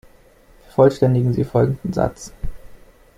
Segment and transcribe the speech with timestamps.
[0.63, 2.33] Vervollständigen Sie folgenden Satz.